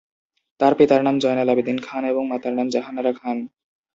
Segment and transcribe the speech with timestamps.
[0.59, 3.37] তার পিতার নাম জয়নাল আবেদীন খান এবং মাতার নাম জাহানারা খান।